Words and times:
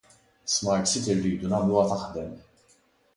SmartCity 0.53 1.15
rridu 1.19 1.51
nagħmluha 1.51 1.83
taħdem. 1.91 2.33